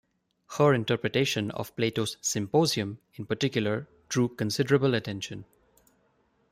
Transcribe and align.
Her 0.57 0.73
interpretation 0.73 1.51
of 1.51 1.75
Plato's 1.75 2.17
"Symposium" 2.21 2.97
in 3.17 3.27
particular 3.27 3.87
drew 4.09 4.29
considerable 4.29 4.95
attention. 4.95 5.45